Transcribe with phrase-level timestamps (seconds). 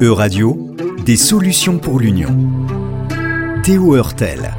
[0.00, 0.74] E-Radio,
[1.04, 2.28] des solutions pour l'Union.
[3.62, 4.54] Théo Hurtel.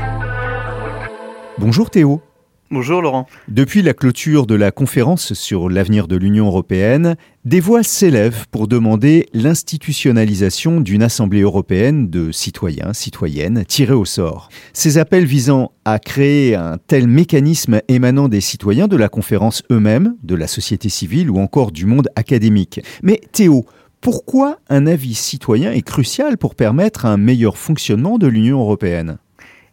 [1.60, 2.22] Bonjour Théo.
[2.70, 3.28] Bonjour Laurent.
[3.48, 8.68] Depuis la clôture de la conférence sur l'avenir de l'Union européenne, des voix s'élèvent pour
[8.68, 14.50] demander l'institutionnalisation d'une Assemblée européenne de citoyens, citoyennes tirés au sort.
[14.74, 20.18] Ces appels visant à créer un tel mécanisme émanant des citoyens de la conférence eux-mêmes,
[20.24, 22.82] de la société civile ou encore du monde académique.
[23.02, 23.66] Mais Théo,
[24.02, 29.20] pourquoi un avis citoyen est crucial pour permettre un meilleur fonctionnement de l'Union européenne?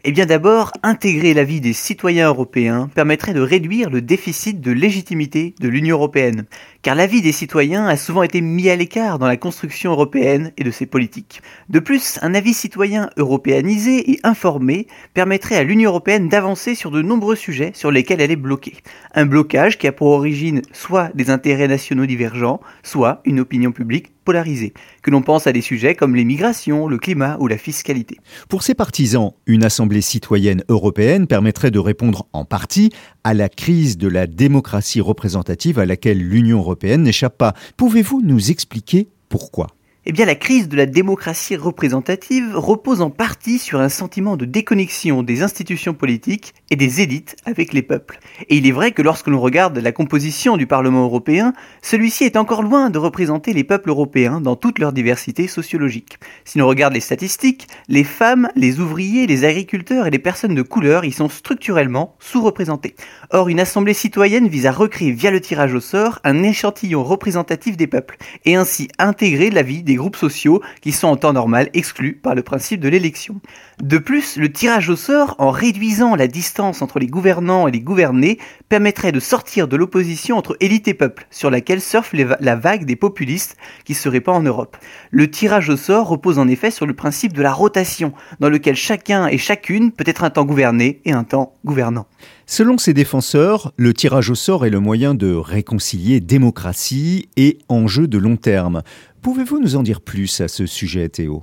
[0.07, 5.55] Eh bien d'abord, intégrer l'avis des citoyens européens permettrait de réduire le déficit de légitimité
[5.61, 6.45] de l'Union européenne,
[6.83, 10.65] car l'avis des citoyens a souvent été mis à l'écart dans la construction européenne et
[10.65, 11.41] de ses politiques.
[11.71, 17.01] De plus, un avis citoyen européanisé et informé permettrait à l'Union européenne d'avancer sur de
[17.01, 18.77] nombreux sujets sur lesquels elle est bloquée.
[19.15, 24.14] Un blocage qui a pour origine soit des intérêts nationaux divergents, soit une opinion publique
[24.25, 28.19] polarisée, que l'on pense à des sujets comme les migrations, le climat ou la fiscalité.
[28.49, 32.91] Pour ces partisans, une assemblée citoyenne européenne permettrait de répondre en partie
[33.23, 37.55] à la crise de la démocratie représentative à laquelle l'Union européenne n'échappe pas.
[37.77, 39.69] Pouvez-vous nous expliquer pourquoi?
[40.07, 44.45] Eh bien, la crise de la démocratie représentative repose en partie sur un sentiment de
[44.45, 48.19] déconnexion des institutions politiques et des élites avec les peuples.
[48.51, 52.37] Et il est vrai que lorsque l'on regarde la composition du Parlement européen, celui-ci est
[52.37, 56.19] encore loin de représenter les peuples européens dans toute leur diversité sociologique.
[56.45, 60.63] Si l'on regarde les statistiques, les femmes, les ouvriers, les agriculteurs et les personnes de
[60.63, 62.95] couleur y sont structurellement sous-représentés.
[63.31, 67.79] Or, une assemblée citoyenne vise à recréer via le tirage au sort un échantillon représentatif
[67.79, 71.71] des peuples, et ainsi intégrer la vie des groupes sociaux qui sont en temps normal
[71.75, 73.41] exclus par le principe de l'élection.
[73.83, 77.81] De plus, le tirage au sort, en réduisant la distance entre les gouvernants et les
[77.81, 82.85] gouvernés, permettrait de sortir de l'opposition entre élite et peuple, sur laquelle surfe la vague
[82.85, 84.77] des populistes qui se répand en Europe.
[85.11, 88.77] Le tirage au sort repose en effet sur le principe de la rotation, dans lequel
[88.77, 92.07] chacun et chacune peut être un temps gouverné et un temps gouvernant.
[92.47, 98.07] Selon ses défenseurs, le tirage au sort est le moyen de réconcilier démocratie et enjeux
[98.07, 98.83] de long terme.
[99.25, 101.41] Pouvez-vous nous en dire plus à ce sujet, Théo?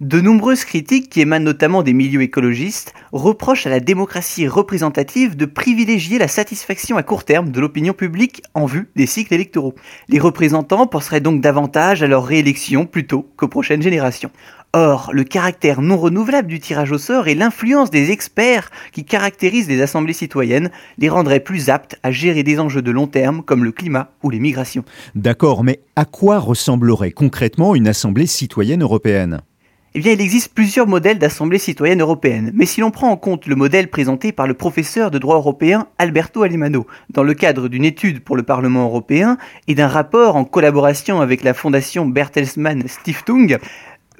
[0.00, 5.44] De nombreuses critiques, qui émanent notamment des milieux écologistes, reprochent à la démocratie représentative de
[5.44, 9.74] privilégier la satisfaction à court terme de l'opinion publique en vue des cycles électoraux.
[10.08, 14.30] Les représentants penseraient donc davantage à leur réélection plutôt qu'aux prochaines générations.
[14.74, 19.68] Or, le caractère non renouvelable du tirage au sort et l'influence des experts qui caractérisent
[19.68, 23.64] les assemblées citoyennes les rendraient plus aptes à gérer des enjeux de long terme comme
[23.64, 24.84] le climat ou les migrations.
[25.14, 29.40] D'accord, mais à quoi ressemblerait concrètement une assemblée citoyenne européenne?
[29.94, 33.46] Eh bien, il existe plusieurs modèles d'assemblée citoyenne européenne, mais si l'on prend en compte
[33.46, 37.86] le modèle présenté par le professeur de droit européen Alberto Alemano dans le cadre d'une
[37.86, 43.58] étude pour le Parlement européen et d'un rapport en collaboration avec la fondation Bertelsmann Stiftung,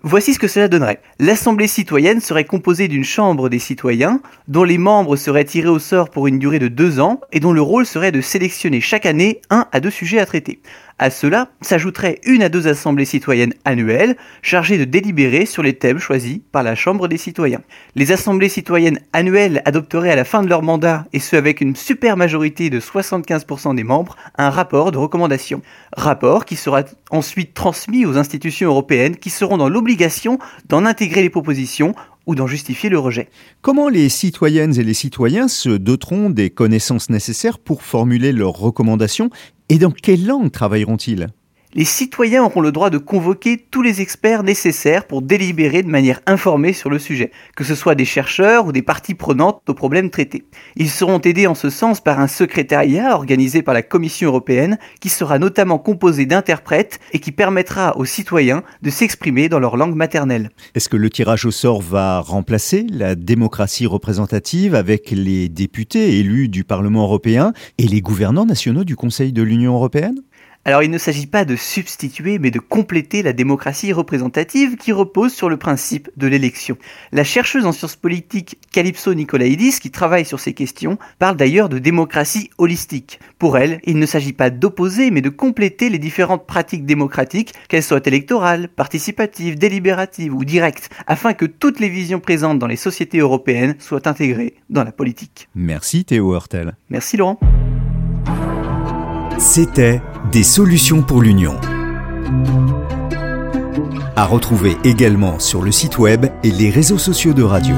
[0.04, 1.00] Voici ce que cela donnerait.
[1.18, 6.10] L'Assemblée citoyenne serait composée d'une chambre des citoyens, dont les membres seraient tirés au sort
[6.10, 9.40] pour une durée de deux ans, et dont le rôle serait de sélectionner chaque année
[9.50, 10.60] un à deux sujets à traiter.
[11.00, 16.00] À cela s'ajouterait une à deux assemblées citoyennes annuelles chargées de délibérer sur les thèmes
[16.00, 17.60] choisis par la Chambre des citoyens.
[17.94, 21.76] Les assemblées citoyennes annuelles adopteraient à la fin de leur mandat, et ce avec une
[21.76, 25.62] super majorité de 75% des membres, un rapport de recommandation.
[25.96, 26.82] Rapport qui sera
[27.12, 31.94] ensuite transmis aux institutions européennes qui seront dans l'obligation d'en intégrer les propositions
[32.26, 33.30] ou d'en justifier le rejet.
[33.62, 39.30] Comment les citoyennes et les citoyens se doteront des connaissances nécessaires pour formuler leurs recommandations
[39.68, 41.28] et dans quelle langue travailleront-ils?
[41.78, 46.20] Les citoyens auront le droit de convoquer tous les experts nécessaires pour délibérer de manière
[46.26, 50.10] informée sur le sujet, que ce soit des chercheurs ou des parties prenantes aux problèmes
[50.10, 50.42] traités.
[50.74, 55.08] Ils seront aidés en ce sens par un secrétariat organisé par la Commission européenne qui
[55.08, 60.50] sera notamment composé d'interprètes et qui permettra aux citoyens de s'exprimer dans leur langue maternelle.
[60.74, 66.48] Est-ce que le tirage au sort va remplacer la démocratie représentative avec les députés élus
[66.48, 70.22] du Parlement européen et les gouvernants nationaux du Conseil de l'Union européenne?
[70.68, 75.32] Alors il ne s'agit pas de substituer mais de compléter la démocratie représentative qui repose
[75.32, 76.76] sur le principe de l'élection.
[77.10, 81.78] La chercheuse en sciences politiques Calypso Nicolaïdis, qui travaille sur ces questions, parle d'ailleurs de
[81.78, 83.18] démocratie holistique.
[83.38, 87.82] Pour elle, il ne s'agit pas d'opposer mais de compléter les différentes pratiques démocratiques, qu'elles
[87.82, 93.20] soient électorales, participatives, délibératives ou directes, afin que toutes les visions présentes dans les sociétés
[93.20, 95.48] européennes soient intégrées dans la politique.
[95.54, 96.76] Merci Théo Hurtel.
[96.90, 97.40] Merci Laurent.
[99.38, 100.02] C'était
[100.32, 101.56] Des solutions pour l'Union.
[104.14, 107.74] À retrouver également sur le site web et les réseaux sociaux de radio.